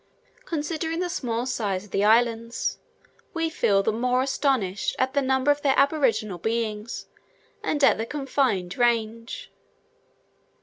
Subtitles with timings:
[0.45, 2.79] Considering the small size of the islands,
[3.35, 7.05] we feel the more astonished at the number of their aboriginal beings,
[7.61, 9.51] and at their confined range.